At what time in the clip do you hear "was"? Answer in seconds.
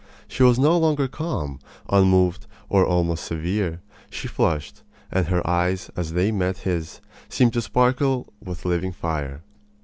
0.41-0.57